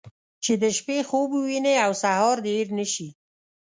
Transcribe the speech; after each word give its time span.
چې 0.43 0.53
د 0.61 0.63
شپې 0.77 0.97
خوب 1.09 1.29
ووينې 1.33 1.73
او 1.85 1.91
سهار 2.03 2.37
دې 2.45 2.51
هېر 2.57 2.69
نه 2.77 2.85
شي. 2.93 3.07